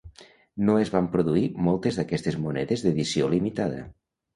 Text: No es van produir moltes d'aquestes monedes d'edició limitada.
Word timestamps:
No 0.69 0.77
es 0.85 0.91
van 0.95 1.11
produir 1.17 1.45
moltes 1.69 2.03
d'aquestes 2.03 2.41
monedes 2.49 2.87
d'edició 2.89 3.33
limitada. 3.39 3.91